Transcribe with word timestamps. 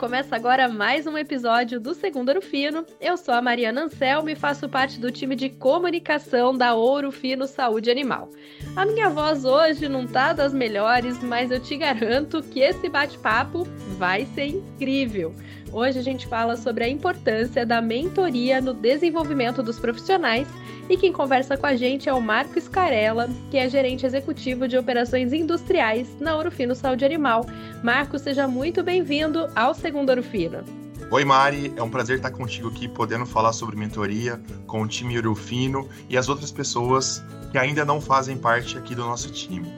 começa 0.00 0.34
agora 0.34 0.66
mais 0.66 1.06
um 1.06 1.18
episódio 1.18 1.78
do 1.78 1.92
Segundo 1.92 2.30
Ouro 2.30 2.40
Fino. 2.40 2.86
Eu 2.98 3.18
sou 3.18 3.34
a 3.34 3.42
Mariana 3.42 3.82
Anselmo 3.82 4.30
e 4.30 4.34
faço 4.34 4.66
parte 4.66 4.98
do 4.98 5.10
time 5.10 5.36
de 5.36 5.50
comunicação 5.50 6.56
da 6.56 6.72
Ouro 6.72 7.12
Fino 7.12 7.46
Saúde 7.46 7.90
Animal. 7.90 8.30
A 8.74 8.86
minha 8.86 9.10
voz 9.10 9.44
hoje 9.44 9.90
não 9.90 10.06
tá 10.06 10.32
das 10.32 10.54
melhores, 10.54 11.22
mas 11.22 11.50
eu 11.50 11.60
te 11.60 11.76
garanto 11.76 12.42
que 12.42 12.60
esse 12.60 12.88
bate-papo 12.88 13.64
vai 13.98 14.24
ser 14.24 14.46
incrível. 14.46 15.34
Hoje 15.72 16.00
a 16.00 16.02
gente 16.02 16.26
fala 16.26 16.56
sobre 16.56 16.82
a 16.82 16.88
importância 16.88 17.64
da 17.64 17.80
mentoria 17.80 18.60
no 18.60 18.74
desenvolvimento 18.74 19.62
dos 19.62 19.78
profissionais 19.78 20.48
e 20.88 20.96
quem 20.96 21.12
conversa 21.12 21.56
com 21.56 21.66
a 21.66 21.76
gente 21.76 22.08
é 22.08 22.12
o 22.12 22.20
Marco 22.20 22.60
Scarella, 22.60 23.28
que 23.52 23.56
é 23.56 23.68
gerente 23.68 24.04
executivo 24.04 24.66
de 24.66 24.76
operações 24.76 25.32
industriais 25.32 26.08
na 26.18 26.36
Orofino 26.36 26.74
Saúde 26.74 27.04
Animal. 27.04 27.46
Marco, 27.84 28.18
seja 28.18 28.48
muito 28.48 28.82
bem-vindo 28.82 29.48
ao 29.54 29.72
Segundo 29.72 30.10
Orofino. 30.10 30.64
Oi, 31.08 31.24
Mari. 31.24 31.72
É 31.76 31.82
um 31.82 31.90
prazer 31.90 32.16
estar 32.16 32.32
contigo 32.32 32.68
aqui, 32.68 32.88
podendo 32.88 33.24
falar 33.24 33.52
sobre 33.52 33.76
mentoria 33.76 34.40
com 34.66 34.82
o 34.82 34.88
time 34.88 35.16
Orofino 35.18 35.88
e 36.08 36.16
as 36.16 36.28
outras 36.28 36.50
pessoas 36.50 37.24
que 37.52 37.58
ainda 37.58 37.84
não 37.84 38.00
fazem 38.00 38.36
parte 38.36 38.76
aqui 38.76 38.94
do 38.94 39.02
nosso 39.02 39.30
time. 39.30 39.68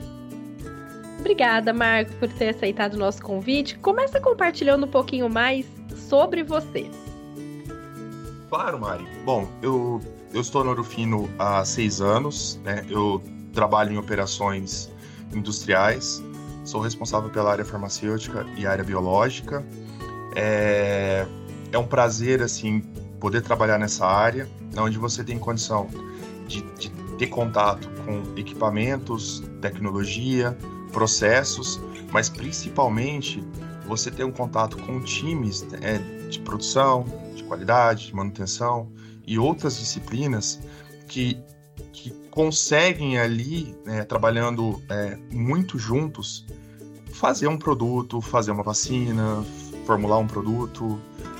Obrigada, 1.19 1.71
Marco, 1.71 2.11
por 2.13 2.27
ter 2.27 2.49
aceitado 2.49 2.95
o 2.95 2.97
nosso 2.97 3.21
convite. 3.21 3.77
Começa 3.79 4.19
compartilhando 4.19 4.85
um 4.85 4.89
pouquinho 4.89 5.29
mais 5.29 5.65
sobre 5.95 6.43
você. 6.43 6.89
Claro, 8.49 8.79
Mari. 8.79 9.07
Bom, 9.25 9.47
eu 9.61 10.01
eu 10.33 10.41
estou 10.41 10.63
no 10.63 10.71
Orofino 10.71 11.29
há 11.37 11.63
seis 11.63 12.01
anos, 12.01 12.59
né? 12.63 12.83
Eu 12.89 13.21
trabalho 13.53 13.93
em 13.93 13.97
operações 13.97 14.91
industriais, 15.31 16.23
sou 16.65 16.81
responsável 16.81 17.29
pela 17.29 17.51
área 17.51 17.63
farmacêutica 17.63 18.45
e 18.57 18.65
área 18.65 18.83
biológica. 18.83 19.63
É, 20.35 21.27
é 21.71 21.77
um 21.77 21.85
prazer, 21.85 22.41
assim, 22.41 22.81
poder 23.19 23.41
trabalhar 23.41 23.77
nessa 23.77 24.07
área, 24.07 24.49
onde 24.75 24.97
você 24.97 25.23
tem 25.23 25.37
condição 25.37 25.87
de, 26.47 26.61
de 26.79 26.89
ter 27.19 27.27
contato 27.27 27.87
com 28.03 28.23
equipamentos, 28.35 29.43
tecnologia, 29.61 30.57
processos, 30.91 31.79
mas 32.11 32.27
principalmente 32.27 33.43
você 33.85 34.09
ter 34.09 34.23
um 34.23 34.31
contato 34.31 34.77
com 34.77 35.01
times 35.01 35.65
é, 35.81 35.97
de 36.29 36.39
produção, 36.39 37.05
de 37.35 37.43
qualidade, 37.43 38.07
de 38.07 38.15
manutenção, 38.15 38.91
e 39.25 39.37
outras 39.39 39.77
disciplinas 39.77 40.59
que, 41.07 41.37
que 41.91 42.11
conseguem 42.29 43.17
ali, 43.17 43.75
né, 43.85 44.03
trabalhando 44.03 44.81
é, 44.89 45.17
muito 45.31 45.77
juntos, 45.77 46.45
fazer 47.13 47.47
um 47.47 47.57
produto, 47.57 48.19
fazer 48.21 48.51
uma 48.51 48.63
vacina, 48.63 49.43
formular 49.85 50.17
um 50.17 50.27
produto. 50.27 50.99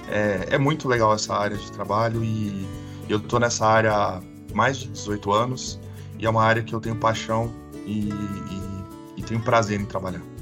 É, 0.09 0.47
é 0.51 0.57
muito 0.57 0.87
legal 0.87 1.13
essa 1.13 1.33
área 1.33 1.57
de 1.57 1.71
trabalho 1.71 2.23
e 2.23 2.67
eu 3.09 3.17
estou 3.17 3.39
nessa 3.39 3.65
área 3.65 3.93
há 3.93 4.21
mais 4.53 4.77
de 4.77 4.87
18 4.89 5.31
anos 5.31 5.79
e 6.19 6.25
é 6.25 6.29
uma 6.29 6.43
área 6.43 6.63
que 6.63 6.73
eu 6.73 6.79
tenho 6.79 6.95
paixão 6.95 7.53
e, 7.85 8.09
e, 8.09 9.17
e 9.17 9.23
tenho 9.23 9.41
prazer 9.41 9.79
em 9.79 9.85
trabalhar. 9.85 10.32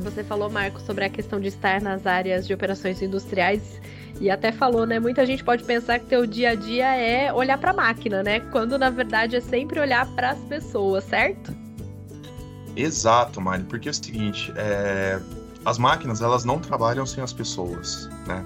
Você 0.00 0.24
falou, 0.24 0.50
Marco, 0.50 0.80
sobre 0.80 1.04
a 1.04 1.10
questão 1.10 1.38
de 1.38 1.48
estar 1.48 1.80
nas 1.80 2.06
áreas 2.06 2.46
de 2.46 2.54
operações 2.54 3.02
industriais 3.02 3.80
e 4.20 4.30
até 4.30 4.50
falou, 4.50 4.86
né? 4.86 4.98
Muita 4.98 5.24
gente 5.26 5.44
pode 5.44 5.62
pensar 5.64 5.98
que 5.98 6.06
teu 6.06 6.26
dia 6.26 6.50
a 6.50 6.54
dia 6.54 6.96
é 6.96 7.32
olhar 7.32 7.58
para 7.58 7.70
a 7.70 7.74
máquina, 7.74 8.22
né? 8.22 8.40
Quando 8.40 8.78
na 8.78 8.90
verdade 8.90 9.36
é 9.36 9.40
sempre 9.40 9.78
olhar 9.78 10.06
para 10.14 10.30
as 10.30 10.38
pessoas, 10.40 11.04
certo? 11.04 11.54
Exato, 12.76 13.40
Mari, 13.40 13.64
porque 13.64 13.88
é 13.88 13.90
o 13.90 13.94
seguinte, 13.94 14.52
é... 14.56 15.20
as 15.64 15.76
máquinas 15.78 16.22
elas 16.22 16.44
não 16.44 16.58
trabalham 16.58 17.04
sem 17.04 17.22
as 17.22 17.32
pessoas, 17.32 18.08
né? 18.26 18.44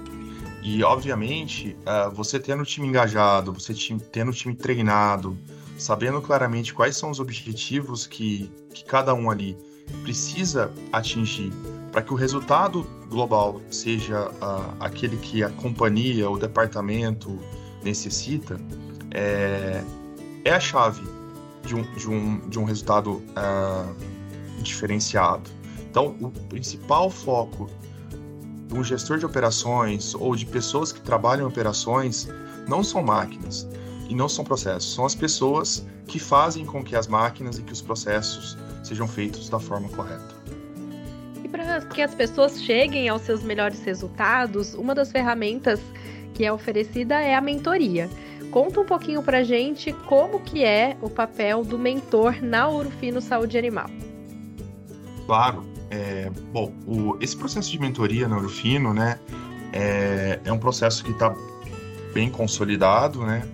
E 0.61 0.83
obviamente, 0.83 1.77
uh, 1.81 2.09
você 2.09 2.39
tendo 2.39 2.63
o 2.63 2.65
time 2.65 2.87
engajado, 2.87 3.53
você 3.53 3.73
tendo 4.11 4.31
o 4.31 4.33
time 4.33 4.55
treinado, 4.55 5.37
sabendo 5.77 6.21
claramente 6.21 6.73
quais 6.73 6.97
são 6.97 7.11
os 7.11 7.19
objetivos 7.19 8.07
que, 8.07 8.51
que 8.73 8.83
cada 8.83 9.13
um 9.13 9.29
ali 9.29 9.55
precisa 10.03 10.71
atingir 10.91 11.51
para 11.91 12.01
que 12.01 12.13
o 12.13 12.15
resultado 12.15 12.85
global 13.09 13.61
seja 13.71 14.29
uh, 14.29 14.75
aquele 14.79 15.15
que 15.17 15.43
a 15.43 15.49
companhia, 15.49 16.29
o 16.29 16.37
departamento 16.37 17.39
necessita, 17.83 18.59
é, 19.11 19.81
é 20.43 20.51
a 20.51 20.59
chave 20.59 21.03
de 21.65 21.75
um, 21.75 21.83
de 21.95 22.09
um, 22.09 22.49
de 22.49 22.59
um 22.59 22.65
resultado 22.65 23.11
uh, 23.11 23.95
diferenciado. 24.61 25.49
Então, 25.89 26.15
o 26.19 26.29
principal 26.49 27.09
foco 27.09 27.69
de 28.67 28.73
um 28.73 28.83
gestor 28.83 29.17
de 29.17 29.25
operações 29.25 30.13
ou 30.15 30.35
de 30.35 30.45
pessoas 30.45 30.91
que 30.91 30.99
trabalham 30.99 31.45
em 31.45 31.47
operações 31.47 32.27
não 32.67 32.83
são 32.83 33.01
máquinas 33.01 33.67
e 34.09 34.13
não 34.13 34.27
são 34.27 34.43
processos, 34.43 34.93
são 34.93 35.05
as 35.05 35.15
pessoas 35.15 35.85
que 36.07 36.19
fazem 36.19 36.65
com 36.65 36.83
que 36.83 36.95
as 36.95 37.07
máquinas 37.07 37.57
e 37.57 37.63
que 37.63 37.71
os 37.71 37.81
processos 37.81 38.57
sejam 38.85 39.07
feitos 39.07 39.49
da 39.49 39.59
forma 39.59 39.89
correta 39.89 40.35
para 41.55 41.79
que 41.81 42.01
as 42.01 42.13
pessoas 42.13 42.61
cheguem 42.61 43.07
aos 43.07 43.21
seus 43.21 43.41
melhores 43.41 43.81
resultados, 43.81 44.73
uma 44.73 44.93
das 44.93 45.09
ferramentas 45.09 45.79
que 46.33 46.43
é 46.43 46.51
oferecida 46.51 47.15
é 47.15 47.33
a 47.33 47.39
mentoria. 47.39 48.09
Conta 48.51 48.81
um 48.81 48.85
pouquinho 48.85 49.23
para 49.23 49.41
gente 49.41 49.93
como 50.05 50.41
que 50.41 50.65
é 50.65 50.97
o 51.01 51.09
papel 51.09 51.63
do 51.63 51.79
mentor 51.79 52.41
na 52.41 52.69
Urufino 52.69 53.21
Saúde 53.21 53.57
Animal. 53.57 53.89
Claro. 55.25 55.65
É, 55.89 56.29
bom, 56.51 56.73
o, 56.85 57.17
esse 57.21 57.37
processo 57.37 57.71
de 57.71 57.79
mentoria 57.79 58.27
na 58.27 58.37
Urufino, 58.37 58.93
né, 58.93 59.17
é, 59.71 60.39
é 60.43 60.51
um 60.51 60.57
processo 60.57 61.03
que 61.05 61.11
está 61.11 61.33
bem 62.13 62.29
consolidado, 62.29 63.25
né, 63.25 63.47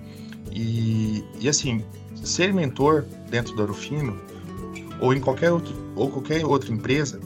e, 0.51 1.23
e 1.39 1.47
assim, 1.47 1.85
ser 2.15 2.51
mentor 2.53 3.05
dentro 3.29 3.55
da 3.55 3.63
Urufino 3.63 4.19
ou 5.01 5.13
em 5.13 5.19
qualquer 5.19 5.51
outro, 5.51 5.75
ou 5.95 6.09
qualquer 6.09 6.45
outra 6.45 6.72
empresa 6.72 7.19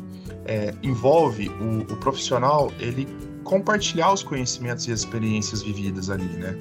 é, 0.45 0.73
envolve 0.81 1.49
o, 1.49 1.81
o, 1.81 1.97
profissional 1.97 2.71
ele 2.79 3.07
compartilhar 3.43 4.11
os 4.13 4.23
conhecimentos 4.23 4.87
e 4.87 4.91
as 4.91 5.01
experiências 5.01 5.61
vividas 5.61 6.09
ali, 6.09 6.25
né? 6.25 6.57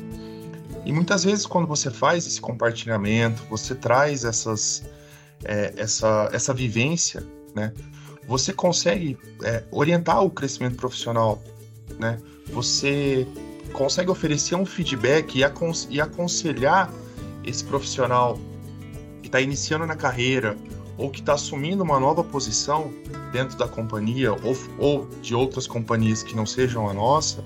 E 0.84 0.92
muitas 0.92 1.24
vezes 1.24 1.46
quando 1.46 1.66
você 1.66 1.90
faz 1.90 2.26
esse 2.26 2.40
compartilhamento, 2.40 3.42
você 3.48 3.74
traz 3.74 4.24
essas, 4.24 4.84
é, 5.44 5.72
essa, 5.76 6.28
essa 6.32 6.52
vivência, 6.52 7.24
né? 7.54 7.72
Você 8.26 8.52
consegue 8.52 9.16
é, 9.42 9.62
orientar 9.70 10.22
o 10.22 10.30
crescimento 10.30 10.76
profissional, 10.76 11.42
né? 11.98 12.18
Você 12.52 13.26
consegue 13.72 14.10
oferecer 14.10 14.54
um 14.54 14.66
feedback 14.66 15.38
e, 15.38 15.44
acon 15.44 15.72
e 15.88 16.00
aconselhar 16.00 16.92
esse 17.44 17.62
profissional 17.64 18.38
que 19.22 19.28
está 19.28 19.40
iniciando 19.40 19.86
na 19.86 19.96
carreira 19.96 20.56
ou 20.96 21.10
que 21.10 21.20
está 21.20 21.34
assumindo 21.34 21.82
uma 21.82 21.98
nova 21.98 22.22
posição 22.22 22.92
dentro 23.32 23.56
da 23.58 23.66
companhia 23.66 24.32
ou, 24.32 24.56
ou 24.78 25.08
de 25.20 25.34
outras 25.34 25.66
companhias 25.66 26.22
que 26.22 26.36
não 26.36 26.46
sejam 26.46 26.88
a 26.88 26.94
nossa, 26.94 27.44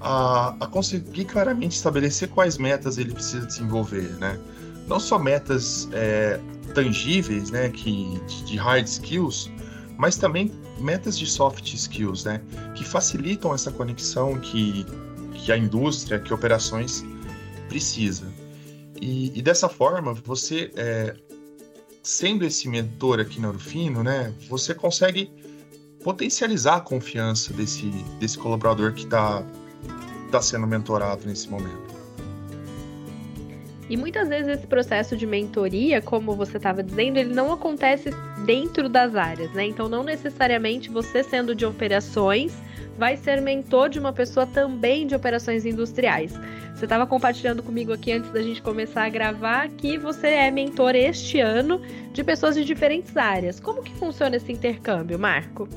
a, 0.00 0.54
a, 0.60 0.66
conseguir 0.66 1.24
claramente 1.24 1.76
estabelecer 1.76 2.28
quais 2.28 2.58
metas 2.58 2.98
ele 2.98 3.12
precisa 3.12 3.46
desenvolver, 3.46 4.10
né? 4.18 4.38
Não 4.86 5.00
só 5.00 5.18
metas 5.18 5.88
é, 5.92 6.38
tangíveis, 6.74 7.50
né, 7.50 7.70
que, 7.70 8.20
de, 8.44 8.56
hard 8.56 8.86
skills, 8.86 9.50
mas 9.96 10.16
também 10.16 10.52
metas 10.78 11.18
de 11.18 11.26
soft 11.26 11.72
skills, 11.72 12.24
né, 12.24 12.40
que 12.74 12.84
facilitam 12.84 13.52
essa 13.52 13.72
conexão 13.72 14.38
que, 14.38 14.86
que 15.34 15.50
a 15.50 15.56
indústria, 15.56 16.20
que 16.20 16.32
operações 16.32 17.04
precisa. 17.68 18.26
E, 19.00 19.36
e 19.36 19.42
dessa 19.42 19.68
forma, 19.68 20.14
você 20.14 20.70
é, 20.76 21.16
sendo 22.06 22.44
esse 22.44 22.68
mentor 22.68 23.18
aqui 23.18 23.40
na 23.40 23.48
Urufino, 23.48 24.04
né, 24.04 24.32
você 24.48 24.72
consegue 24.72 25.28
potencializar 26.04 26.76
a 26.76 26.80
confiança 26.80 27.52
desse, 27.52 27.86
desse 28.20 28.38
colaborador 28.38 28.92
que 28.92 29.02
está 29.02 29.44
tá 30.30 30.40
sendo 30.40 30.68
mentorado 30.68 31.26
nesse 31.26 31.48
momento. 31.50 31.96
E 33.90 33.96
muitas 33.96 34.28
vezes 34.28 34.46
esse 34.46 34.66
processo 34.68 35.16
de 35.16 35.26
mentoria, 35.26 36.00
como 36.00 36.36
você 36.36 36.58
estava 36.58 36.80
dizendo, 36.80 37.18
ele 37.18 37.34
não 37.34 37.52
acontece 37.52 38.10
dentro 38.44 38.88
das 38.88 39.16
áreas, 39.16 39.50
né? 39.52 39.66
Então, 39.66 39.88
não 39.88 40.04
necessariamente 40.04 40.88
você 40.88 41.24
sendo 41.24 41.56
de 41.56 41.64
operações 41.64 42.52
vai 42.98 43.16
ser 43.16 43.40
mentor 43.40 43.88
de 43.88 43.98
uma 43.98 44.12
pessoa 44.12 44.46
também 44.46 45.06
de 45.06 45.14
operações 45.14 45.64
industriais. 45.64 46.32
Você 46.74 46.84
estava 46.84 47.06
compartilhando 47.06 47.62
comigo 47.62 47.92
aqui 47.92 48.12
antes 48.12 48.30
da 48.30 48.42
gente 48.42 48.60
começar 48.60 49.04
a 49.04 49.08
gravar 49.08 49.68
que 49.68 49.96
você 49.96 50.28
é 50.28 50.50
mentor 50.50 50.94
este 50.94 51.40
ano 51.40 51.80
de 52.12 52.22
pessoas 52.22 52.54
de 52.54 52.64
diferentes 52.64 53.16
áreas. 53.16 53.58
Como 53.58 53.82
que 53.82 53.92
funciona 53.94 54.36
esse 54.36 54.52
intercâmbio, 54.52 55.18
Marco? 55.18 55.68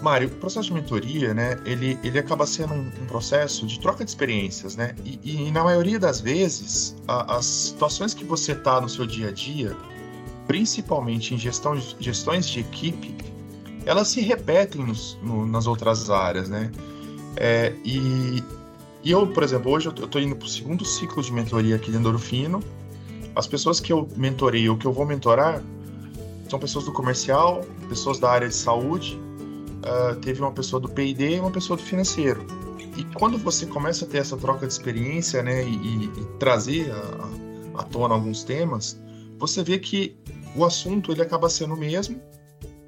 Mário, 0.00 0.28
o 0.28 0.30
processo 0.30 0.68
de 0.68 0.74
mentoria, 0.74 1.34
né, 1.34 1.58
ele, 1.64 1.98
ele 2.04 2.18
acaba 2.18 2.46
sendo 2.46 2.74
um, 2.74 2.90
um 3.02 3.06
processo 3.06 3.66
de 3.66 3.80
troca 3.80 4.04
de 4.04 4.10
experiências, 4.10 4.76
né? 4.76 4.94
E, 5.04 5.46
e 5.46 5.50
na 5.50 5.64
maioria 5.64 5.98
das 5.98 6.20
vezes, 6.20 6.94
a, 7.08 7.36
as 7.36 7.46
situações 7.46 8.14
que 8.14 8.24
você 8.24 8.52
está 8.52 8.80
no 8.80 8.88
seu 8.88 9.06
dia 9.06 9.28
a 9.28 9.32
dia, 9.32 9.74
principalmente 10.46 11.34
em 11.34 11.38
gestão, 11.38 11.76
gestões 11.98 12.46
de 12.46 12.60
equipe, 12.60 13.14
elas 13.86 14.08
se 14.08 14.20
repetem 14.20 14.84
nos, 14.84 15.16
no, 15.22 15.46
nas 15.46 15.66
outras 15.66 16.10
áreas, 16.10 16.48
né? 16.48 16.70
É, 17.36 17.72
e, 17.84 18.42
e, 19.04 19.10
eu, 19.10 19.26
por 19.28 19.42
exemplo, 19.42 19.70
hoje 19.70 19.86
eu 19.86 19.92
estou 19.92 20.20
indo 20.20 20.34
para 20.34 20.46
o 20.46 20.48
segundo 20.48 20.84
ciclo 20.84 21.22
de 21.22 21.32
mentoria 21.32 21.76
aqui 21.76 21.90
dentro 21.90 22.12
do 22.12 22.18
Fino. 22.18 22.60
As 23.34 23.46
pessoas 23.46 23.78
que 23.78 23.92
eu 23.92 24.08
mentorei 24.16 24.68
ou 24.68 24.76
que 24.76 24.86
eu 24.86 24.92
vou 24.92 25.06
mentorar 25.06 25.62
são 26.50 26.58
pessoas 26.58 26.84
do 26.84 26.92
comercial, 26.92 27.64
pessoas 27.88 28.18
da 28.18 28.30
área 28.30 28.48
de 28.48 28.54
saúde, 28.54 29.18
uh, 29.84 30.16
teve 30.16 30.40
uma 30.40 30.52
pessoa 30.52 30.80
do 30.80 30.88
P&D 30.88 31.36
e 31.36 31.40
uma 31.40 31.50
pessoa 31.50 31.76
do 31.76 31.82
financeiro. 31.82 32.46
E 32.96 33.04
quando 33.14 33.36
você 33.36 33.66
começa 33.66 34.04
a 34.04 34.08
ter 34.08 34.18
essa 34.18 34.36
troca 34.36 34.66
de 34.66 34.72
experiência, 34.72 35.42
né, 35.42 35.62
e, 35.64 36.04
e, 36.04 36.10
trazer 36.38 36.90
à 37.74 37.82
tona 37.82 38.14
alguns 38.14 38.42
temas, 38.42 38.98
você 39.38 39.62
vê 39.62 39.78
que 39.78 40.16
o 40.54 40.64
assunto 40.64 41.12
ele 41.12 41.20
acaba 41.20 41.48
sendo 41.50 41.74
o 41.74 41.76
mesmo, 41.76 42.20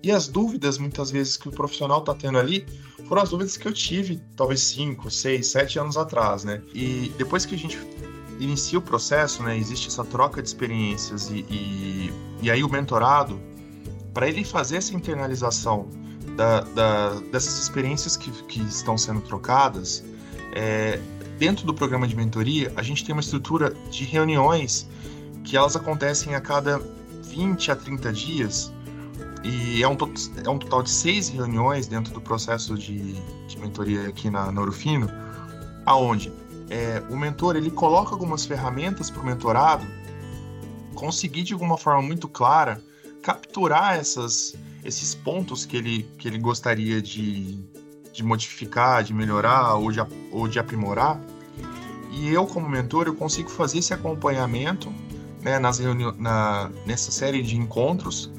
e 0.02 0.12
as 0.12 0.28
dúvidas, 0.28 0.78
muitas 0.78 1.10
vezes, 1.10 1.36
que 1.36 1.48
o 1.48 1.52
profissional 1.52 2.00
está 2.00 2.14
tendo 2.14 2.38
ali, 2.38 2.64
foram 3.06 3.22
as 3.22 3.30
dúvidas 3.30 3.56
que 3.56 3.66
eu 3.66 3.72
tive, 3.72 4.20
talvez 4.36 4.60
5, 4.60 5.10
6, 5.10 5.46
7 5.46 5.78
anos 5.78 5.96
atrás, 5.96 6.44
né? 6.44 6.62
E 6.74 7.12
depois 7.18 7.44
que 7.44 7.54
a 7.54 7.58
gente 7.58 7.78
inicia 8.38 8.78
o 8.78 8.82
processo, 8.82 9.42
né, 9.42 9.56
existe 9.58 9.88
essa 9.88 10.04
troca 10.04 10.40
de 10.40 10.48
experiências 10.48 11.28
e, 11.28 11.44
e, 11.50 12.12
e 12.40 12.50
aí 12.50 12.62
o 12.62 12.68
mentorado, 12.68 13.40
para 14.14 14.28
ele 14.28 14.44
fazer 14.44 14.76
essa 14.76 14.94
internalização 14.94 15.88
da, 16.36 16.60
da, 16.60 17.14
dessas 17.32 17.58
experiências 17.58 18.16
que, 18.16 18.30
que 18.44 18.60
estão 18.60 18.96
sendo 18.96 19.20
trocadas, 19.22 20.04
é, 20.52 21.00
dentro 21.38 21.66
do 21.66 21.74
programa 21.74 22.06
de 22.06 22.14
mentoria, 22.14 22.72
a 22.76 22.82
gente 22.82 23.04
tem 23.04 23.12
uma 23.12 23.20
estrutura 23.20 23.74
de 23.90 24.04
reuniões 24.04 24.88
que 25.44 25.56
elas 25.56 25.74
acontecem 25.76 26.34
a 26.34 26.40
cada 26.40 26.78
20 27.24 27.70
a 27.72 27.76
30 27.76 28.12
dias, 28.12 28.72
e 29.44 29.82
é 29.82 29.88
um, 29.88 29.96
é 30.44 30.50
um 30.50 30.58
total 30.58 30.82
de 30.82 30.90
seis 30.90 31.28
reuniões 31.28 31.86
dentro 31.86 32.12
do 32.12 32.20
processo 32.20 32.76
de, 32.76 33.14
de 33.46 33.58
mentoria 33.58 34.08
aqui 34.08 34.30
na, 34.30 34.50
na 34.50 34.62
aonde 35.86 36.32
é, 36.70 37.02
o 37.08 37.16
mentor 37.16 37.56
ele 37.56 37.70
coloca 37.70 38.10
algumas 38.10 38.44
ferramentas 38.44 39.10
para 39.10 39.22
o 39.22 39.24
mentorado 39.24 39.86
conseguir 40.94 41.44
de 41.44 41.52
alguma 41.52 41.78
forma 41.78 42.02
muito 42.02 42.28
clara 42.28 42.82
capturar 43.22 43.96
essas, 43.96 44.54
esses 44.84 45.14
pontos 45.14 45.64
que 45.64 45.76
ele, 45.76 46.02
que 46.18 46.26
ele 46.26 46.38
gostaria 46.38 47.00
de, 47.00 47.58
de 48.12 48.22
modificar, 48.22 49.02
de 49.02 49.14
melhorar 49.14 49.74
ou 49.74 49.92
de, 49.92 50.00
ou 50.32 50.48
de 50.48 50.58
aprimorar. 50.58 51.20
E 52.10 52.28
eu, 52.28 52.46
como 52.46 52.68
mentor, 52.68 53.06
eu 53.06 53.14
consigo 53.14 53.48
fazer 53.48 53.78
esse 53.78 53.94
acompanhamento 53.94 54.92
né, 55.40 55.58
nas 55.58 55.78
na, 56.18 56.70
nessa 56.84 57.12
série 57.12 57.42
de 57.42 57.56
encontros 57.56 58.30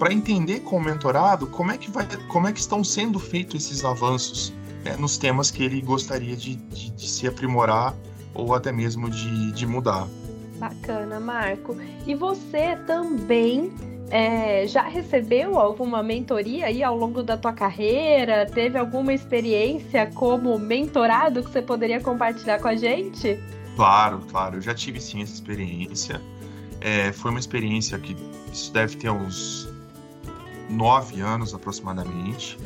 para 0.00 0.14
entender 0.14 0.60
com 0.60 0.78
o 0.78 0.80
mentorado 0.80 1.46
como 1.46 1.70
é 1.70 1.76
que 1.76 1.90
vai, 1.90 2.08
como 2.28 2.48
é 2.48 2.52
que 2.54 2.58
estão 2.58 2.82
sendo 2.82 3.18
feitos 3.18 3.66
esses 3.66 3.84
avanços 3.84 4.50
né, 4.82 4.96
nos 4.96 5.18
temas 5.18 5.50
que 5.50 5.62
ele 5.62 5.82
gostaria 5.82 6.34
de, 6.34 6.56
de, 6.56 6.90
de, 6.90 7.06
se 7.06 7.26
aprimorar 7.28 7.94
ou 8.32 8.54
até 8.54 8.72
mesmo 8.72 9.10
de, 9.10 9.52
de 9.52 9.66
mudar. 9.66 10.08
Bacana, 10.56 11.20
Marco. 11.20 11.76
E 12.06 12.14
você 12.14 12.76
também 12.86 13.70
é, 14.10 14.66
já 14.66 14.82
recebeu 14.82 15.58
alguma 15.58 16.02
mentoria 16.02 16.66
aí 16.66 16.82
ao 16.82 16.96
longo 16.96 17.22
da 17.22 17.36
tua 17.36 17.52
carreira? 17.52 18.46
Teve 18.46 18.78
alguma 18.78 19.12
experiência 19.12 20.10
como 20.14 20.58
mentorado 20.58 21.42
que 21.42 21.50
você 21.50 21.60
poderia 21.60 22.00
compartilhar 22.00 22.58
com 22.58 22.68
a 22.68 22.76
gente? 22.76 23.38
Claro, 23.76 24.22
claro. 24.30 24.56
Eu 24.56 24.62
já 24.62 24.74
tive 24.74 24.98
sim 24.98 25.20
essa 25.22 25.34
experiência. 25.34 26.22
É, 26.80 27.12
foi 27.12 27.30
uma 27.30 27.40
experiência 27.40 27.98
que 27.98 28.16
isso 28.50 28.72
deve 28.72 28.96
ter 28.96 29.10
uns 29.10 29.68
nove 30.70 31.20
anos 31.20 31.52
aproximadamente. 31.54 32.58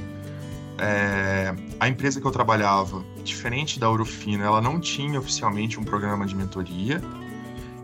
É, 0.79 1.55
a 1.79 1.89
empresa 1.89 2.21
que 2.21 2.27
eu 2.27 2.31
trabalhava, 2.31 3.05
diferente 3.23 3.79
da 3.79 3.91
Urufino, 3.91 4.45
ela 4.45 4.61
não 4.61 4.81
tinha 4.81 5.19
oficialmente 5.19 5.79
um 5.79 5.85
programa 5.85 6.27
de 6.27 6.35
mentoria. 6.35 7.01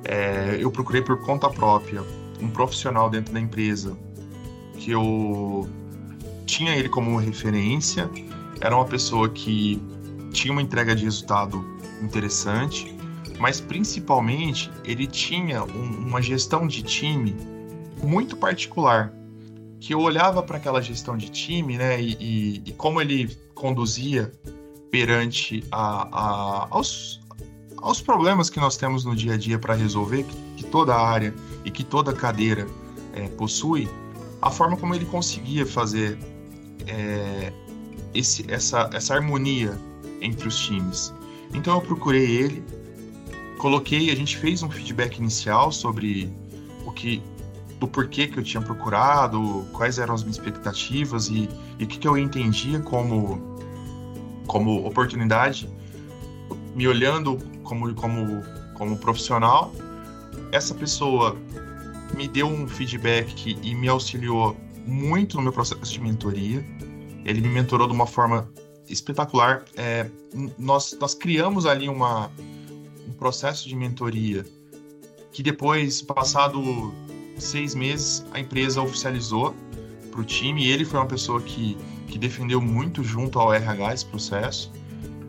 É, 0.04 0.58
eu 0.60 0.70
procurei 0.70 1.02
por 1.02 1.20
conta 1.20 1.48
própria 1.48 2.02
um 2.40 2.48
profissional 2.48 3.08
dentro 3.08 3.32
da 3.32 3.40
empresa 3.40 3.96
que 4.74 4.90
eu 4.90 5.68
tinha 6.46 6.74
ele 6.74 6.88
como 6.88 7.16
referência. 7.16 8.10
Era 8.60 8.74
uma 8.74 8.84
pessoa 8.84 9.28
que 9.28 9.80
tinha 10.32 10.52
uma 10.52 10.62
entrega 10.62 10.94
de 10.94 11.04
resultado 11.04 11.64
interessante, 12.02 12.96
mas 13.38 13.60
principalmente 13.60 14.70
ele 14.84 15.06
tinha 15.06 15.62
um, 15.62 16.08
uma 16.08 16.20
gestão 16.20 16.66
de 16.66 16.82
time 16.82 17.36
muito 18.02 18.36
particular 18.36 19.12
que 19.80 19.94
eu 19.94 20.00
olhava 20.00 20.42
para 20.42 20.58
aquela 20.58 20.82
gestão 20.82 21.16
de 21.16 21.30
time, 21.30 21.78
né, 21.78 22.00
e, 22.00 22.16
e, 22.20 22.62
e 22.66 22.72
como 22.72 23.00
ele 23.00 23.34
conduzia 23.54 24.30
perante 24.90 25.64
a, 25.72 26.08
a, 26.12 26.68
aos, 26.70 27.20
aos 27.78 28.00
problemas 28.00 28.50
que 28.50 28.60
nós 28.60 28.76
temos 28.76 29.04
no 29.04 29.16
dia 29.16 29.34
a 29.34 29.36
dia 29.38 29.58
para 29.58 29.74
resolver, 29.74 30.24
que, 30.24 30.36
que, 30.58 30.64
toda 30.64 30.94
área 30.94 31.34
e 31.64 31.70
que 31.70 31.82
toda 31.82 32.12
cadeira 32.12 32.66
é, 33.14 33.26
possui, 33.28 33.88
a 34.42 34.50
forma 34.50 34.76
como 34.76 34.94
ele 34.94 35.06
conseguia 35.06 35.64
fazer 35.64 36.18
é, 36.86 37.52
esse, 38.12 38.44
essa, 38.52 38.90
essa 38.92 39.14
harmonia 39.14 39.78
entre 40.20 40.46
os 40.46 40.58
times. 40.58 41.14
Então 41.54 41.76
eu 41.76 41.80
procurei 41.80 42.26
ele, 42.26 42.62
coloquei, 43.58 44.10
a 44.10 44.16
gente 44.16 44.36
fez 44.36 44.62
um 44.62 44.70
feedback 44.70 45.18
inicial 45.18 45.72
sobre 45.72 46.30
o 46.84 46.92
que 46.92 47.22
do 47.80 47.88
porquê 47.88 48.26
que 48.28 48.38
eu 48.38 48.44
tinha 48.44 48.60
procurado, 48.60 49.66
quais 49.72 49.98
eram 49.98 50.14
as 50.14 50.22
minhas 50.22 50.36
expectativas 50.36 51.28
e, 51.28 51.48
o 51.82 51.86
que, 51.86 51.98
que 51.98 52.06
eu 52.06 52.16
entendia 52.18 52.78
como, 52.80 53.56
como 54.46 54.86
oportunidade, 54.86 55.66
me 56.74 56.86
olhando 56.86 57.38
como, 57.64 57.92
como, 57.94 58.42
como 58.74 58.98
profissional. 58.98 59.72
Essa 60.52 60.74
pessoa 60.74 61.36
me 62.14 62.28
deu 62.28 62.46
um 62.46 62.68
feedback 62.68 63.58
e 63.62 63.74
me 63.74 63.88
auxiliou 63.88 64.54
muito 64.86 65.38
no 65.38 65.42
meu 65.42 65.52
processo 65.52 65.90
de 65.90 66.00
mentoria. 66.00 66.62
Ele 67.24 67.40
me 67.40 67.48
mentorou 67.48 67.86
de 67.86 67.94
uma 67.94 68.06
forma 68.06 68.46
espetacular. 68.90 69.64
É, 69.74 70.06
nós, 70.58 70.94
nós 71.00 71.14
criamos 71.14 71.64
ali 71.64 71.88
uma, 71.88 72.30
um 73.08 73.12
processo 73.12 73.66
de 73.66 73.74
mentoria 73.74 74.44
que 75.32 75.42
depois, 75.42 76.02
passado 76.02 76.92
seis 77.40 77.74
meses, 77.74 78.24
a 78.32 78.40
empresa 78.40 78.80
oficializou 78.82 79.54
para 80.10 80.20
o 80.20 80.24
time 80.24 80.66
ele 80.66 80.84
foi 80.84 80.98
uma 80.98 81.06
pessoa 81.06 81.40
que, 81.40 81.76
que 82.08 82.18
defendeu 82.18 82.60
muito 82.60 83.02
junto 83.02 83.38
ao 83.38 83.54
RH 83.54 83.94
esse 83.94 84.06
processo, 84.06 84.72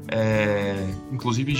é, 0.07 0.93
inclusive 1.11 1.53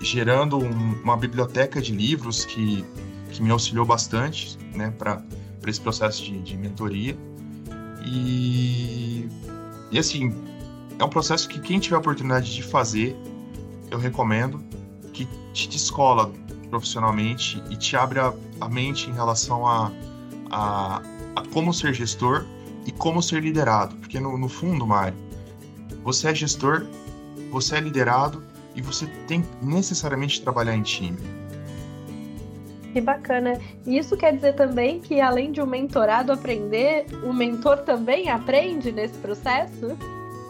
gerando 0.00 0.58
um, 0.58 1.02
uma 1.02 1.16
biblioteca 1.16 1.80
de 1.80 1.92
livros 1.92 2.44
que, 2.44 2.84
que 3.30 3.42
me 3.42 3.50
auxiliou 3.50 3.86
bastante 3.86 4.58
né, 4.74 4.90
para 4.90 5.22
esse 5.66 5.80
processo 5.80 6.22
de, 6.22 6.40
de 6.42 6.56
mentoria. 6.56 7.16
E, 8.04 9.28
e 9.90 9.98
assim, 9.98 10.34
é 10.98 11.04
um 11.04 11.08
processo 11.08 11.48
que 11.48 11.60
quem 11.60 11.78
tiver 11.78 11.96
a 11.96 12.00
oportunidade 12.00 12.54
de 12.54 12.62
fazer, 12.62 13.16
eu 13.90 13.98
recomendo, 13.98 14.62
que 15.12 15.26
te 15.52 15.68
descola 15.68 16.32
profissionalmente 16.74 17.62
e 17.70 17.76
te 17.76 17.96
abre 17.96 18.18
a, 18.18 18.32
a 18.60 18.68
mente 18.68 19.08
em 19.08 19.12
relação 19.12 19.64
a, 19.64 19.92
a, 20.50 21.00
a, 21.36 21.42
como 21.52 21.72
ser 21.72 21.94
gestor 21.94 22.44
e 22.84 22.90
como 22.90 23.22
ser 23.22 23.44
liderado. 23.44 23.94
Porque 23.96 24.18
no, 24.18 24.36
no 24.36 24.48
fundo, 24.48 24.84
Mário, 24.84 25.16
você 26.02 26.30
é 26.30 26.34
gestor, 26.34 26.84
você 27.52 27.76
é 27.76 27.80
liderado 27.80 28.42
e 28.74 28.82
você 28.82 29.06
tem 29.28 29.46
necessariamente 29.62 30.42
trabalhar 30.42 30.74
em 30.74 30.82
time. 30.82 31.18
Que 32.92 33.00
bacana. 33.00 33.60
E 33.86 33.96
isso 33.96 34.16
quer 34.16 34.34
dizer 34.34 34.54
também 34.54 35.00
que, 35.00 35.20
além 35.20 35.52
de 35.52 35.62
um 35.62 35.66
mentorado 35.66 36.32
aprender, 36.32 37.06
o 37.22 37.32
mentor 37.32 37.78
também 37.78 38.30
aprende 38.30 38.90
nesse 38.90 39.14
processo? 39.18 39.96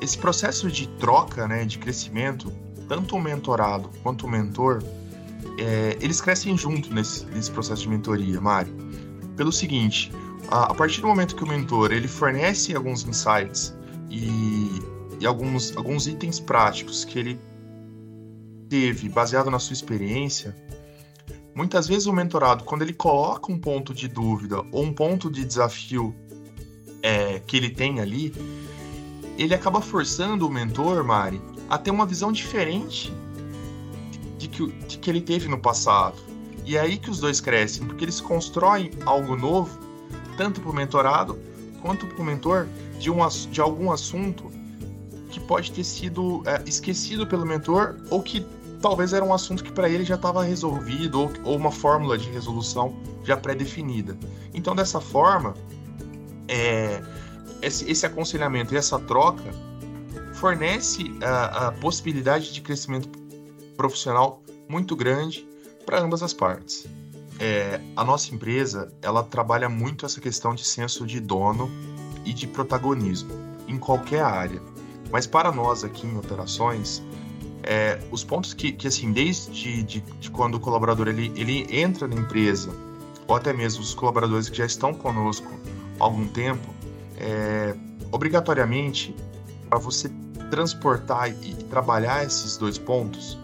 Esse 0.01 0.17
processo 0.17 0.71
de 0.71 0.89
troca, 0.99 1.47
né, 1.47 1.67
de 1.67 1.79
crescimento, 1.79 2.51
tanto 2.89 3.17
o 3.17 3.21
mentorado 3.21 3.91
quanto 4.03 4.27
o 4.27 4.31
mentor, 4.31 4.83
é, 5.59 5.97
eles 6.01 6.21
crescem 6.21 6.57
junto 6.57 6.93
nesse, 6.93 7.25
nesse 7.27 7.51
processo 7.51 7.83
de 7.83 7.89
mentoria, 7.89 8.41
Mário. 8.41 8.75
Pelo 9.37 9.53
seguinte, 9.53 10.13
a, 10.49 10.65
a, 10.65 10.75
partir 10.75 11.01
do 11.01 11.07
momento 11.07 11.35
que 11.35 11.45
o 11.45 11.47
mentor 11.47 11.93
ele 11.93 12.09
fornece 12.09 12.75
alguns 12.75 13.07
insights 13.07 13.75
e, 14.11 14.71
e 15.21 15.27
alguns, 15.27 15.77
alguns 15.77 16.07
itens 16.07 16.41
práticos 16.41 17.05
que 17.05 17.19
ele 17.19 17.41
teve 18.69 19.09
baseado 19.09 19.51
na 19.51 19.59
sua 19.59 19.75
experiência, 19.75 20.55
muitas 21.55 21.87
vezes 21.87 22.07
o 22.07 22.13
mentorado, 22.13 22.65
quando 22.65 22.83
ele 22.83 22.93
coloca 22.93 23.53
um 23.53 23.59
ponto 23.59 23.95
de 23.95 24.09
dúvida 24.09 24.65
ou 24.73 24.83
um 24.83 24.93
ponto 24.93 25.31
de 25.31 25.45
desafio 25.45 26.15
é, 27.03 27.41
que 27.41 27.57
ele 27.57 27.71
tem 27.71 28.01
ali, 28.01 28.35
ele 29.37 29.55
acaba 29.55 29.81
forçando 29.81 30.47
o 30.47 30.51
mentor, 30.51 31.05
Mari, 31.05 31.41
a 31.69 31.77
ter 31.77 31.91
uma 31.91 32.07
visão 32.07 32.33
diferente 32.33 33.13
de 34.45 34.49
que, 34.49 34.67
de 34.87 34.99
que 34.99 35.11
ele 35.11 35.21
teve 35.21 35.49
no 35.49 35.59
passado. 35.59 36.17
E 36.65 36.77
é 36.77 36.81
aí 36.81 36.97
que 36.97 37.11
os 37.11 37.19
dois 37.19 37.41
crescem, 37.41 37.87
porque 37.87 38.05
eles 38.05 38.21
constroem 38.21 38.91
algo 39.05 39.37
novo, 39.37 39.79
tanto 40.37 40.61
para 40.61 40.71
o 40.71 40.75
mentorado 40.75 41.39
quanto 41.81 42.07
para 42.07 42.21
o 42.21 42.25
mentor 42.25 42.67
de, 42.99 43.11
um, 43.11 43.27
de 43.29 43.61
algum 43.61 43.91
assunto 43.91 44.51
que 45.31 45.41
pode 45.41 45.73
ter 45.73 45.85
sido 45.85 46.43
é, 46.47 46.63
esquecido 46.67 47.27
pelo 47.27 47.45
mentor 47.45 47.97
ou 48.11 48.23
que 48.23 48.47
talvez 48.81 49.13
era 49.13 49.25
um 49.25 49.35
assunto 49.35 49.63
que 49.63 49.73
para 49.73 49.89
ele 49.89 50.05
já 50.05 50.15
estava 50.15 50.43
resolvido 50.43 51.21
ou, 51.21 51.33
ou, 51.45 51.57
uma 51.57 51.71
fórmula 51.71 52.17
de 52.17 52.31
resolução 52.31 52.95
já 53.25 53.37
pré-definida. 53.37 54.17
Então, 54.53 54.75
dessa 54.75 55.01
forma, 55.01 55.55
é, 56.49 57.03
esse, 57.61 57.91
esse, 57.91 58.07
aconselhamento 58.07 58.75
e 58.75 58.77
essa 58.77 58.99
troca 58.99 59.51
fornece 60.35 61.15
a, 61.23 61.69
a 61.69 61.73
possibilidade 61.73 62.53
de 62.53 62.61
crescimento 62.61 63.24
profissional 63.77 64.43
muito 64.69 64.97
grande 64.97 65.47
para 65.85 66.01
ambas 66.01 66.23
as 66.23 66.33
partes. 66.33 66.87
É, 67.39 67.81
a 67.97 68.05
nossa 68.05 68.35
empresa 68.35 68.93
ela 69.03 69.23
trabalha 69.23 69.69
muito 69.69 70.07
essa 70.07 70.21
questão 70.21 70.55
de 70.55 70.65
senso 70.65 71.07
de 71.07 71.21
dono 71.21 71.71
e 72.25 72.33
de 72.33 72.47
protagonismo 72.47 73.31
em 73.67 73.79
qualquer 73.79 74.23
área. 74.23 74.63
Mas 75.11 75.27
para 75.27 75.53
nós 75.53 75.85
aqui 75.85 76.07
em 76.07 76.17
operações, 76.17 77.03
é, 77.63 77.99
os 78.11 78.23
pontos 78.23 78.55
que, 78.55 78.73
que 78.73 78.87
assim, 78.87 79.13
desde 79.13 79.83
de, 79.83 80.01
de 80.01 80.31
quando 80.31 80.57
o 80.57 80.61
colaborador 80.61 81.09
ele, 81.09 81.33
ele 81.35 81.67
entra 81.71 82.07
na 82.07 82.15
empresa, 82.15 82.71
ou 83.27 83.35
até 83.35 83.53
mesmo 83.53 83.83
os 83.83 83.95
colaboradores 83.95 84.49
que 84.49 84.59
já 84.59 84.67
estão 84.67 84.93
conosco 84.93 85.51
há 85.99 86.05
algum 86.05 86.27
tempo, 86.27 86.69
é, 87.17 87.75
obrigatoriamente, 88.13 89.15
para 89.69 89.79
você 89.79 90.11
transportar 90.51 91.31
e, 91.31 91.55
trabalhar 91.65 92.25
esses 92.25 92.57
dois 92.57 92.79
pontos, 92.79 93.39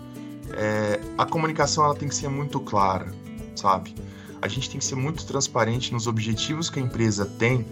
é, 0.55 1.01
a 1.17 1.27
comunicação 1.27 1.85
ela 1.85 1.95
tem 1.95 2.09
que 2.09 2.15
ser 2.15 2.29
muito 2.29 2.61
clara, 2.61 3.13
sabe? 3.55 3.95
A 4.43 4.49
gente 4.49 4.71
tem 4.71 4.79
que 4.79 4.85
ser 4.85 4.95
muito 4.95 5.25
transparente 5.27 5.93
nos 5.93 6.07
objetivos 6.07 6.71
que 6.71 6.79
a 6.79 6.83
empresa 6.83 7.27
tem 7.39 7.67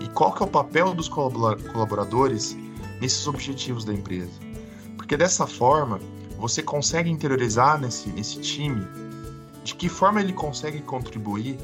e 0.00 0.08
qual 0.08 0.32
que 0.32 0.42
é 0.42 0.46
o 0.46 0.48
papel 0.48 0.94
dos 0.94 1.08
colaboradores 1.08 2.56
nesses 3.00 3.26
objetivos 3.26 3.84
da 3.84 3.92
empresa. 3.92 4.32
Porque 4.96 5.16
dessa 5.16 5.46
forma, 5.46 6.00
você 6.38 6.62
consegue 6.62 7.10
interiorizar 7.10 7.80
nesse, 7.80 8.08
nesse 8.10 8.40
time 8.40 8.86
de 9.64 9.74
que 9.74 9.88
forma 9.88 10.20
ele 10.20 10.32
consegue 10.32 10.80
contribuir 10.82 11.58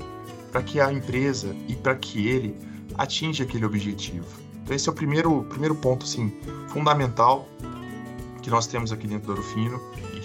para 0.50 0.62
que 0.62 0.80
a 0.80 0.92
empresa 0.92 1.54
e 1.68 1.76
para 1.76 1.94
que 1.94 2.26
ele 2.26 2.56
atinja 2.96 3.44
aquele 3.44 3.64
objetivo. 3.64 4.26
Então 4.62 4.74
esse 4.74 4.88
é 4.88 4.92
o 4.92 4.94
primeiro, 4.94 5.44
primeiro 5.44 5.74
ponto 5.74 6.04
assim, 6.04 6.32
fundamental 6.68 7.48
que 8.42 8.50
nós 8.50 8.66
temos 8.66 8.90
aqui 8.90 9.06
dentro 9.06 9.26
do 9.26 9.32
Orofino 9.32 9.80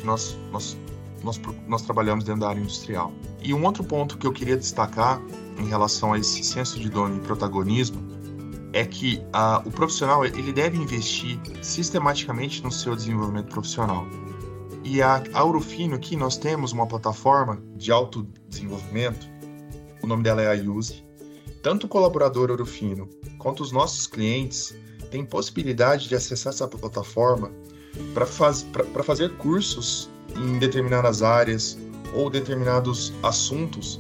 nós, 0.06 0.38
nós, 0.52 0.78
nós, 1.24 1.40
nós 1.68 1.82
trabalhamos 1.82 2.24
dentro 2.24 2.42
da 2.42 2.50
área 2.50 2.60
industrial. 2.60 3.12
E 3.42 3.54
um 3.54 3.64
outro 3.66 3.84
ponto 3.84 4.18
que 4.18 4.26
eu 4.26 4.32
queria 4.32 4.56
destacar 4.56 5.22
em 5.58 5.68
relação 5.68 6.14
a 6.14 6.20
esse 6.20 6.44
senso 6.44 6.80
de 6.80 6.90
dono 6.90 7.18
e 7.18 7.20
protagonismo 7.20 8.16
é 8.74 8.86
que 8.86 9.22
o 9.66 9.72
profissional 9.72 10.26
ele 10.26 10.52
deve 10.52 10.78
investir 10.78 11.40
sistematicamente 11.62 12.62
no 12.62 12.72
seu 12.72 12.96
desenvolvimento 12.96 13.48
profissional. 13.48 14.06
E 14.84 15.02
a, 15.02 15.24
a 15.34 15.44
Urufino 15.46 15.96
aqui 15.96 16.16
nós 16.16 16.38
temos 16.38 16.74
uma 16.74 16.86
plataforma 16.86 17.62
de 17.76 17.92
autodesenvolvimento, 17.92 19.28
o 20.04 20.08
nome 20.08 20.24
dela 20.24 20.42
é 20.42 20.48
a 20.48 20.72
Use. 20.72 21.04
Tanto 21.64 21.86
o 21.86 21.90
colaborador 21.90 22.52
Urufino 22.52 23.10
quanto 23.40 23.64
os 23.64 23.72
nossos 23.72 24.06
clientes 24.06 24.76
têm 25.10 25.26
possibilidade 25.26 26.10
de 26.10 26.16
acessar 26.16 26.54
essa 26.54 26.68
plataforma 26.68 27.52
para 28.14 28.26
faz, 28.26 28.66
fazer 29.04 29.32
cursos 29.38 30.10
em 30.36 30.60
determinadas 30.60 31.22
áreas 31.22 31.78
ou 32.14 32.30
determinados 32.30 33.14
assuntos 33.24 34.00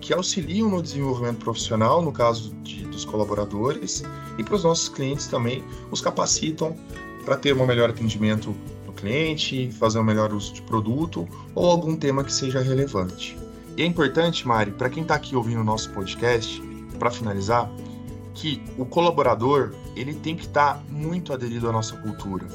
que 0.00 0.12
auxiliam 0.12 0.68
no 0.68 0.82
desenvolvimento 0.82 1.38
profissional, 1.38 2.00
no 2.00 2.12
caso 2.12 2.54
de, 2.62 2.84
dos 2.86 3.04
colaboradores, 3.04 4.02
e 4.38 4.44
para 4.44 4.54
os 4.54 4.64
nossos 4.64 4.88
clientes 4.88 5.26
também 5.26 5.62
os 5.90 6.00
capacitam 6.00 6.76
para 7.24 7.36
ter 7.36 7.54
um 7.54 7.66
melhor 7.66 7.90
atendimento 7.90 8.54
do 8.86 8.92
cliente, 8.92 9.70
fazer 9.72 9.98
um 9.98 10.04
melhor 10.04 10.32
uso 10.32 10.54
de 10.54 10.62
produto 10.62 11.28
ou 11.54 11.70
algum 11.70 11.96
tema 11.96 12.24
que 12.24 12.32
seja 12.32 12.60
relevante. 12.60 13.36
E 13.76 13.82
é 13.82 13.84
importante, 13.84 14.46
Mari, 14.46 14.70
para 14.72 14.88
quem 14.88 15.02
está 15.02 15.14
aqui 15.14 15.36
ouvindo 15.36 15.60
o 15.60 15.64
nosso 15.64 15.90
podcast, 15.90 16.62
para 16.98 17.10
finalizar, 17.10 17.70
que 18.34 18.62
o 18.78 18.86
colaborador 18.86 19.72
ele 19.94 20.14
tem 20.14 20.36
que 20.36 20.46
estar 20.46 20.74
tá 20.74 20.82
muito 20.88 21.32
aderido 21.32 21.68
à 21.68 21.72
nossa 21.72 21.96
cultura, 21.96 22.46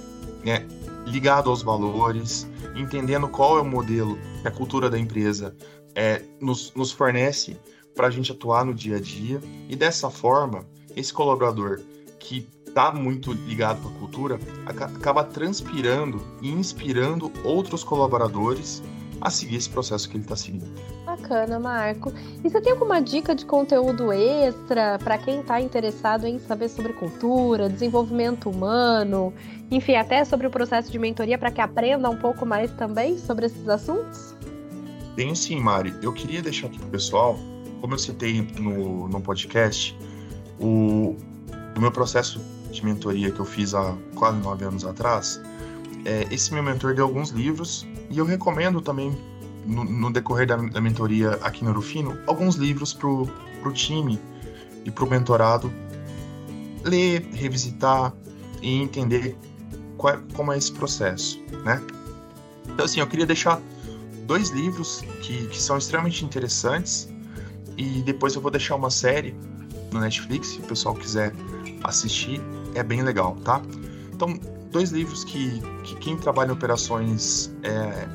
né? 0.43 0.67
ligado 1.05 1.49
aos 1.49 1.61
valores, 1.61 2.47
entendendo 2.75 3.27
qual 3.27 3.57
é 3.57 3.61
o 3.61 3.65
modelo 3.65 4.17
que 4.41 4.47
a 4.47 4.51
cultura 4.51 4.89
da 4.89 4.97
empresa 4.97 5.55
é, 5.95 6.23
nos, 6.39 6.73
nos 6.73 6.91
fornece 6.91 7.57
para 7.95 8.07
a 8.07 8.11
gente 8.11 8.31
atuar 8.31 8.65
no 8.65 8.73
dia 8.73 8.97
a 8.97 8.99
dia. 8.99 9.41
E 9.69 9.75
dessa 9.75 10.09
forma, 10.09 10.65
esse 10.95 11.13
colaborador 11.13 11.81
que 12.19 12.47
está 12.65 12.91
muito 12.91 13.33
ligado 13.33 13.81
com 13.81 13.89
a 13.89 13.99
cultura 13.99 14.39
acaba 14.65 15.23
transpirando 15.23 16.21
e 16.41 16.49
inspirando 16.49 17.31
outros 17.43 17.83
colaboradores 17.83 18.81
a 19.21 19.29
seguir 19.29 19.57
esse 19.57 19.69
processo 19.69 20.09
que 20.09 20.17
ele 20.17 20.23
está 20.23 20.35
seguindo. 20.35 20.65
Bacana, 21.23 21.57
Marco. 21.57 22.13
E 22.43 22.49
você 22.49 22.59
tem 22.59 22.73
alguma 22.73 23.01
dica 23.01 23.33
de 23.33 23.45
conteúdo 23.45 24.11
extra 24.11 24.99
para 24.99 25.17
quem 25.17 25.39
está 25.39 25.61
interessado 25.61 26.27
em 26.27 26.37
saber 26.37 26.67
sobre 26.67 26.91
cultura, 26.91 27.69
desenvolvimento 27.69 28.49
humano, 28.49 29.33
enfim, 29.71 29.95
até 29.95 30.25
sobre 30.25 30.47
o 30.47 30.49
processo 30.49 30.91
de 30.91 30.99
mentoria 30.99 31.37
para 31.37 31.49
que 31.49 31.61
aprenda 31.61 32.09
um 32.09 32.17
pouco 32.17 32.45
mais 32.45 32.69
também 32.71 33.17
sobre 33.17 33.45
esses 33.45 33.69
assuntos? 33.69 34.35
Tenho 35.15 35.33
sim, 35.33 35.61
Mari. 35.61 35.93
Eu 36.01 36.11
queria 36.11 36.41
deixar 36.41 36.67
aqui 36.67 36.77
para 36.77 36.87
o 36.87 36.91
pessoal, 36.91 37.39
como 37.79 37.93
eu 37.93 37.99
citei 37.99 38.41
no, 38.59 39.07
no 39.07 39.21
podcast, 39.21 39.97
o, 40.59 41.15
o 41.75 41.79
meu 41.79 41.91
processo 41.91 42.41
de 42.69 42.83
mentoria 42.83 43.31
que 43.31 43.39
eu 43.39 43.45
fiz 43.45 43.73
há 43.73 43.95
quase 44.15 44.39
nove 44.39 44.65
anos 44.65 44.83
atrás, 44.83 45.41
é, 46.03 46.27
esse 46.29 46.53
meu 46.53 46.63
mentor 46.63 46.93
deu 46.93 47.05
alguns 47.05 47.29
livros 47.29 47.87
e 48.09 48.17
eu 48.17 48.25
recomendo 48.25 48.81
também, 48.81 49.15
no, 49.65 49.83
no 49.83 50.11
decorrer 50.11 50.47
da, 50.47 50.57
da, 50.57 50.81
mentoria 50.81 51.31
aqui 51.41 51.63
no 51.63 51.71
Rufino, 51.71 52.17
alguns 52.27 52.55
livros 52.55 52.93
para 52.93 53.07
o 53.07 53.71
time 53.73 54.19
e 54.85 54.91
para 54.91 55.03
o 55.03 55.09
mentorado 55.09 55.71
ler, 56.83 57.25
revisitar 57.33 58.13
e 58.61 58.81
entender 58.81 59.37
qual, 59.97 60.17
como 60.33 60.51
é 60.51 60.57
esse 60.57 60.71
processo, 60.71 61.39
né? 61.63 61.81
Então, 62.67 62.85
assim, 62.85 62.99
eu 62.99 63.07
queria 63.07 63.25
deixar 63.25 63.61
dois 64.25 64.49
livros 64.49 65.01
que, 65.21 65.47
que 65.47 65.61
são 65.61 65.77
extremamente 65.77 66.25
interessantes 66.25 67.09
e 67.77 68.01
depois 68.01 68.35
eu 68.35 68.41
vou 68.41 68.51
deixar 68.51 68.75
uma 68.75 68.89
série 68.89 69.35
no 69.91 69.99
Netflix, 69.99 70.47
se 70.47 70.59
o 70.59 70.63
pessoal 70.63 70.95
quiser 70.95 71.33
assistir, 71.83 72.41
é 72.73 72.83
bem 72.83 73.03
legal, 73.03 73.35
tá? 73.43 73.61
Então, 74.11 74.39
dois 74.71 74.91
livros 74.91 75.23
que, 75.23 75.61
que 75.83 75.95
quem 75.97 76.17
trabalha 76.17 76.49
em 76.49 76.53
operações 76.53 77.53
é, 77.63 78.07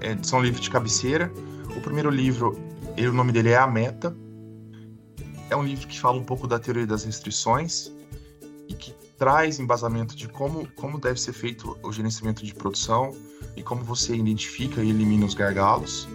é, 0.00 0.16
são 0.22 0.40
livros 0.40 0.62
de 0.62 0.70
cabeceira. 0.70 1.32
O 1.76 1.80
primeiro 1.80 2.10
livro, 2.10 2.58
o 2.96 3.12
nome 3.12 3.32
dele 3.32 3.50
é 3.50 3.56
A 3.56 3.66
Meta. 3.66 4.16
É 5.50 5.56
um 5.56 5.62
livro 5.62 5.86
que 5.86 5.98
fala 5.98 6.18
um 6.18 6.24
pouco 6.24 6.46
da 6.46 6.58
teoria 6.58 6.86
das 6.86 7.04
restrições 7.04 7.90
e 8.68 8.74
que 8.74 8.92
traz 9.16 9.58
embasamento 9.58 10.14
de 10.14 10.28
como, 10.28 10.68
como 10.76 11.00
deve 11.00 11.20
ser 11.20 11.32
feito 11.32 11.76
o 11.82 11.90
gerenciamento 11.90 12.44
de 12.44 12.54
produção, 12.54 13.14
e 13.58 13.62
como 13.62 13.82
você 13.82 14.14
identifica 14.14 14.82
e 14.82 14.90
elimina 14.90 15.26
os 15.26 15.34
gargalos. 15.34 16.08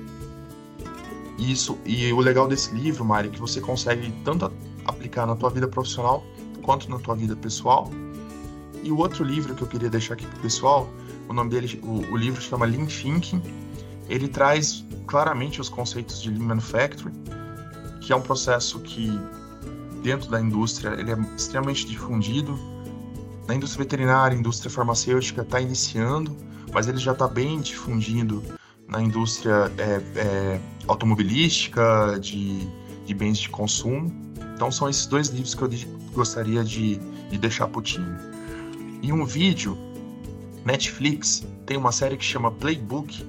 Isso 1.37 1.77
e 1.85 2.11
o 2.13 2.19
legal 2.19 2.47
desse 2.47 2.73
livro, 2.73 3.03
Mari, 3.03 3.27
é 3.27 3.31
que 3.31 3.39
você 3.39 3.59
consegue 3.59 4.11
tanto 4.23 4.51
aplicar 4.85 5.25
na 5.25 5.35
tua 5.35 5.49
vida 5.49 5.67
profissional 5.67 6.23
quanto 6.61 6.89
na 6.89 6.97
tua 6.99 7.15
vida 7.15 7.35
pessoal. 7.35 7.89
E 8.81 8.91
o 8.91 8.97
outro 8.97 9.23
livro 9.23 9.53
que 9.55 9.61
eu 9.61 9.67
queria 9.67 9.89
deixar 9.89 10.13
aqui 10.13 10.25
pro 10.25 10.39
pessoal, 10.39 10.89
o 11.27 11.33
nome 11.33 11.49
dele, 11.49 11.79
o, 11.83 12.13
o 12.13 12.17
livro 12.17 12.41
chama 12.41 12.65
Lean 12.65 12.85
Thinking. 12.85 13.41
Ele 14.09 14.27
traz 14.27 14.83
claramente 15.07 15.61
os 15.61 15.69
conceitos 15.69 16.21
de 16.21 16.29
Lean 16.29 16.45
Manufacturing, 16.45 17.13
que 18.01 18.11
é 18.11 18.15
um 18.15 18.21
processo 18.21 18.79
que 18.79 19.09
dentro 20.01 20.29
da 20.29 20.39
indústria 20.39 20.89
ele 20.99 21.11
é 21.11 21.17
extremamente 21.35 21.87
difundido. 21.87 22.59
Na 23.47 23.55
indústria 23.55 23.83
veterinária, 23.83 24.35
indústria 24.35 24.69
farmacêutica 24.69 25.41
está 25.41 25.59
iniciando, 25.59 26.35
mas 26.73 26.87
ele 26.87 26.97
já 26.97 27.13
está 27.13 27.27
bem 27.27 27.61
difundido 27.61 28.43
na 28.87 29.01
indústria 29.01 29.71
é, 29.77 30.01
é, 30.19 30.59
automobilística, 30.87 32.17
de, 32.19 32.67
de, 33.05 33.13
bens 33.13 33.37
de 33.37 33.49
consumo. 33.49 34.13
Então 34.55 34.71
são 34.71 34.89
esses 34.89 35.05
dois 35.05 35.29
livros 35.29 35.55
que 35.55 35.63
eu 35.63 35.69
gostaria 36.13 36.63
de, 36.63 36.97
de 37.29 37.37
deixar 37.37 37.67
para 37.67 37.79
o 37.79 37.81
time. 37.81 38.15
E 39.01 39.11
um 39.11 39.25
vídeo, 39.25 39.77
Netflix 40.65 41.45
tem 41.65 41.77
uma 41.77 41.91
série 41.91 42.17
que 42.17 42.23
chama 42.23 42.51
Playbook, 42.51 43.25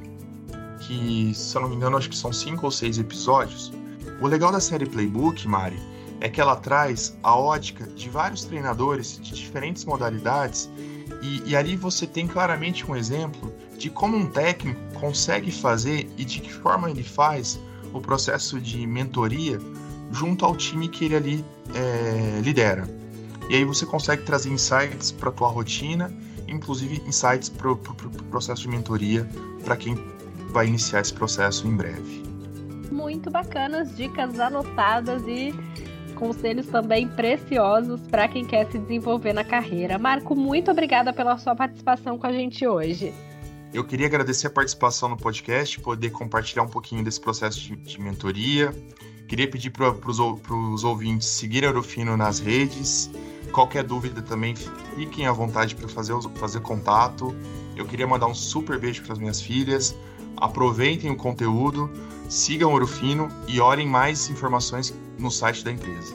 que, 0.86 1.32
se 1.34 1.56
eu 1.56 1.62
não 1.62 1.68
me 1.68 1.76
engano, 1.76 1.96
acho 1.96 2.10
que 2.10 2.16
são 2.16 2.32
cinco 2.32 2.66
ou 2.66 2.70
seis 2.70 2.98
episódios. 2.98 3.72
O 4.20 4.26
legal 4.26 4.52
da 4.52 4.60
série 4.60 4.86
Playbook, 4.86 5.46
Mari, 5.48 5.78
é 6.20 6.28
que 6.28 6.40
ela 6.40 6.56
traz 6.56 7.16
a 7.22 7.36
ótica 7.36 7.86
de 7.86 8.08
vários 8.08 8.44
treinadores 8.44 9.18
de 9.20 9.34
diferentes 9.34 9.84
modalidades 9.84 10.70
e, 11.20 11.42
e, 11.50 11.56
ali 11.56 11.76
você 11.76 12.06
tem 12.06 12.26
claramente 12.26 12.90
um 12.90 12.96
exemplo 12.96 13.52
de 13.76 13.90
como 13.90 14.16
um 14.16 14.26
técnico 14.26 14.80
consegue 14.94 15.50
fazer 15.50 16.08
e 16.16 16.24
de 16.24 16.40
que 16.40 16.52
forma 16.52 16.90
ele 16.90 17.02
faz 17.02 17.60
o 17.92 18.00
processo 18.00 18.60
de 18.60 18.86
mentoria 18.86 19.58
junto 20.12 20.44
ao 20.44 20.56
time 20.56 20.88
que 20.88 21.04
ele 21.04 21.16
ali 21.16 21.44
é, 21.74 22.40
lidera. 22.40 22.88
E 23.48 23.56
aí 23.56 23.64
você 23.64 23.84
consegue 23.84 24.22
trazer 24.22 24.50
insights 24.50 25.12
para 25.12 25.28
a 25.28 25.32
tua 25.32 25.48
rotina, 25.48 26.12
inclusive 26.48 27.02
insights 27.06 27.48
para 27.48 27.70
o 27.70 27.76
pro, 27.76 27.94
pro 27.94 28.10
processo 28.24 28.62
de 28.62 28.68
mentoria 28.68 29.28
para 29.64 29.76
quem 29.76 29.96
vai 30.54 30.68
iniciar 30.68 31.00
esse 31.00 31.12
processo 31.12 31.66
em 31.66 31.76
breve. 31.76 32.22
Muito 32.90 33.28
bacanas, 33.28 33.96
dicas 33.96 34.38
anotadas 34.38 35.24
e 35.26 35.52
conselhos 36.14 36.66
também 36.68 37.08
preciosos 37.08 38.00
para 38.02 38.28
quem 38.28 38.44
quer 38.44 38.70
se 38.70 38.78
desenvolver 38.78 39.32
na 39.32 39.42
carreira. 39.42 39.98
Marco, 39.98 40.36
muito 40.36 40.70
obrigada 40.70 41.12
pela 41.12 41.36
sua 41.38 41.56
participação 41.56 42.16
com 42.16 42.26
a 42.28 42.32
gente 42.32 42.64
hoje. 42.64 43.12
Eu 43.72 43.82
queria 43.82 44.06
agradecer 44.06 44.46
a 44.46 44.50
participação 44.50 45.08
no 45.08 45.16
podcast, 45.16 45.80
poder 45.80 46.10
compartilhar 46.10 46.62
um 46.62 46.68
pouquinho 46.68 47.02
desse 47.02 47.20
processo 47.20 47.58
de, 47.58 47.74
de 47.74 48.00
mentoria. 48.00 48.72
Queria 49.26 49.50
pedir 49.50 49.70
para 49.70 49.90
os 49.90 50.84
ouvintes 50.84 51.26
seguirem 51.26 51.68
a 51.68 51.72
Eurofino 51.72 52.16
nas 52.16 52.38
redes. 52.38 53.10
Qualquer 53.50 53.82
dúvida 53.82 54.22
também, 54.22 54.54
fiquem 54.54 55.26
à 55.26 55.32
vontade 55.32 55.74
para 55.74 55.88
fazer, 55.88 56.14
fazer 56.36 56.60
contato. 56.60 57.34
Eu 57.76 57.84
queria 57.84 58.06
mandar 58.06 58.28
um 58.28 58.34
super 58.34 58.78
beijo 58.78 59.02
para 59.02 59.14
as 59.14 59.18
minhas 59.18 59.40
filhas. 59.40 59.96
Aproveitem 60.36 61.10
o 61.10 61.16
conteúdo, 61.16 61.90
sigam 62.28 62.70
o 62.70 62.74
Eurofino 62.74 63.28
e 63.46 63.60
olhem 63.60 63.86
mais 63.86 64.28
informações 64.28 64.94
no 65.18 65.30
site 65.30 65.64
da 65.64 65.72
empresa. 65.72 66.14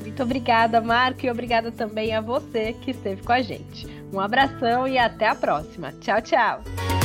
Muito 0.00 0.22
obrigada, 0.22 0.80
Marco, 0.80 1.26
e 1.26 1.30
obrigada 1.30 1.70
também 1.70 2.14
a 2.14 2.20
você 2.20 2.72
que 2.72 2.90
esteve 2.90 3.22
com 3.22 3.32
a 3.32 3.40
gente. 3.40 3.86
Um 4.12 4.18
abração 4.18 4.88
e 4.88 4.98
até 4.98 5.28
a 5.28 5.34
próxima. 5.34 5.92
Tchau, 6.00 6.20
tchau. 6.22 6.97